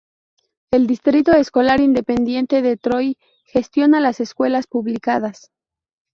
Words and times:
El 0.73 0.87
Distrito 0.87 1.31
Escolar 1.33 1.79
Independiente 1.79 2.63
de 2.63 2.75
Troy 2.75 3.19
gestiona 3.45 3.99
las 3.99 4.19
escuelas 4.19 4.65
públicas. 4.65 5.51